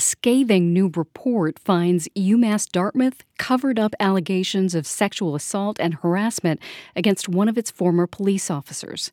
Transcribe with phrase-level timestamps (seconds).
[0.00, 6.58] A scathing new report finds UMass Dartmouth covered up allegations of sexual assault and harassment
[6.96, 9.10] against one of its former police officers.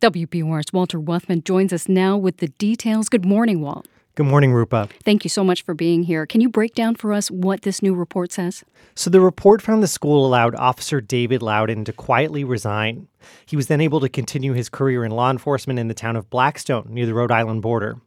[0.00, 3.10] WBUR's Walter Wuthmann joins us now with the details.
[3.10, 3.86] Good morning, Walt.
[4.14, 4.88] Good morning, Rupa.
[5.04, 6.24] Thank you so much for being here.
[6.24, 8.64] Can you break down for us what this new report says?
[8.94, 13.08] So, the report found the school allowed Officer David Loudon to quietly resign.
[13.44, 16.30] He was then able to continue his career in law enforcement in the town of
[16.30, 17.98] Blackstone near the Rhode Island border.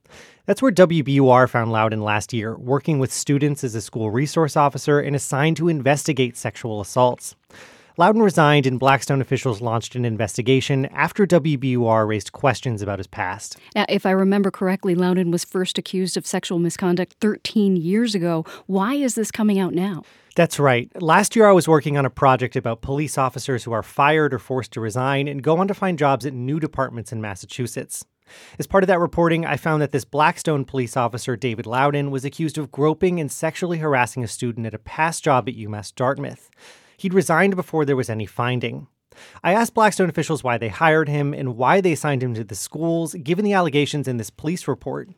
[0.45, 4.99] That's where WBUR found Loudon last year, working with students as a school resource officer
[4.99, 7.33] and assigned to investigate sexual assaults.
[7.95, 13.55] Loudon resigned, and Blackstone officials launched an investigation after WBUR raised questions about his past.
[13.73, 18.43] Now, if I remember correctly, Loudon was first accused of sexual misconduct 13 years ago.
[18.65, 20.03] Why is this coming out now?
[20.35, 20.89] That's right.
[21.01, 24.39] Last year, I was working on a project about police officers who are fired or
[24.39, 28.03] forced to resign and go on to find jobs at new departments in Massachusetts.
[28.57, 32.25] As part of that reporting, I found that this Blackstone police officer, David Loudon, was
[32.25, 36.49] accused of groping and sexually harassing a student at a past job at UMass Dartmouth.
[36.97, 38.87] He'd resigned before there was any finding.
[39.43, 42.55] I asked Blackstone officials why they hired him and why they assigned him to the
[42.55, 45.09] schools, given the allegations in this police report.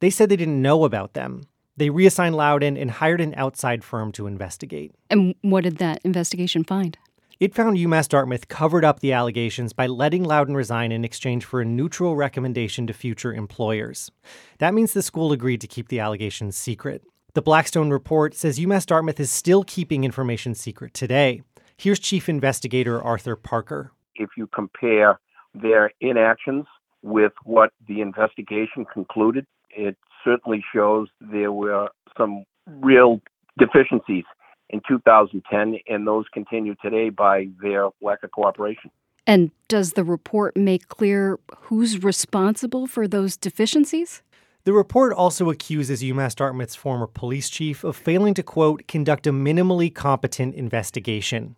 [0.00, 1.42] They said they didn't know about them.
[1.76, 4.92] They reassigned Loudon and hired an outside firm to investigate.
[5.08, 6.98] And what did that investigation find?
[7.40, 11.62] It found UMass Dartmouth covered up the allegations by letting Loudon resign in exchange for
[11.62, 14.10] a neutral recommendation to future employers.
[14.58, 17.02] That means the school agreed to keep the allegations secret.
[17.32, 21.40] The Blackstone report says UMass Dartmouth is still keeping information secret today.
[21.78, 23.92] Here's Chief Investigator Arthur Parker.
[24.16, 25.18] If you compare
[25.54, 26.66] their inactions
[27.00, 31.88] with what the investigation concluded, it certainly shows there were
[32.18, 33.22] some real
[33.58, 34.24] deficiencies
[34.70, 38.90] in 2010, and those continue today by their lack of cooperation.
[39.26, 44.22] And does the report make clear who's responsible for those deficiencies?
[44.64, 49.32] The report also accuses UMass Dartmouth's former police chief of failing to, quote, conduct a
[49.32, 51.56] minimally competent investigation.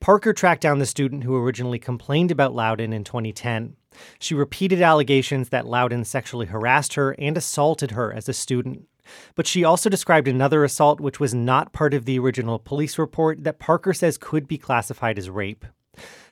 [0.00, 3.76] Parker tracked down the student who originally complained about Loudon in 2010.
[4.18, 8.88] She repeated allegations that Loudon sexually harassed her and assaulted her as a student.
[9.34, 13.44] But she also described another assault, which was not part of the original police report,
[13.44, 15.64] that Parker says could be classified as rape.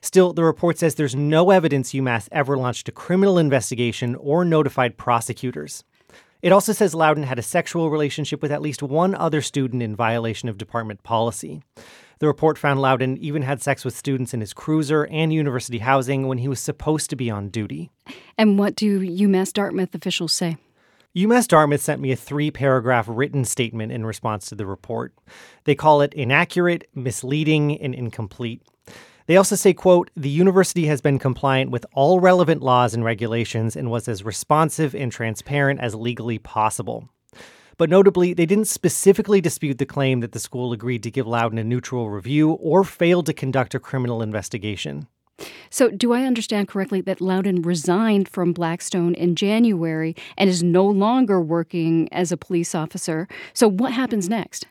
[0.01, 4.97] Still, the report says there's no evidence UMass ever launched a criminal investigation or notified
[4.97, 5.83] prosecutors.
[6.41, 9.95] It also says Loudon had a sexual relationship with at least one other student in
[9.95, 11.61] violation of department policy.
[12.19, 16.27] The report found Loudon even had sex with students in his cruiser and university housing
[16.27, 17.91] when he was supposed to be on duty.
[18.37, 20.57] And what do UMass Dartmouth officials say?
[21.15, 25.13] UMass Dartmouth sent me a three paragraph written statement in response to the report.
[25.65, 28.63] They call it inaccurate, misleading, and incomplete.
[29.27, 33.75] They also say, quote, the university has been compliant with all relevant laws and regulations
[33.75, 37.07] and was as responsive and transparent as legally possible.
[37.77, 41.59] But notably, they didn't specifically dispute the claim that the school agreed to give Loudon
[41.59, 45.07] a neutral review or failed to conduct a criminal investigation.
[45.69, 50.85] So, do I understand correctly that Loudon resigned from Blackstone in January and is no
[50.85, 53.27] longer working as a police officer?
[53.53, 54.67] So, what happens next?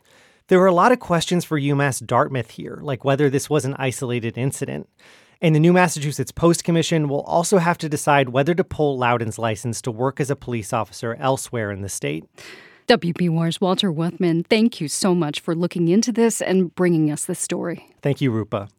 [0.48, 3.74] There are a lot of questions for UMass Dartmouth here, like whether this was an
[3.78, 4.88] isolated incident.
[5.40, 9.38] And the new Massachusetts Post Commission will also have to decide whether to pull Loudon's
[9.38, 12.24] license to work as a police officer elsewhere in the state.
[12.86, 17.38] WBUR's Walter Wuthmann, thank you so much for looking into this and bringing us this
[17.38, 17.88] story.
[18.02, 18.70] Thank you, Rupa.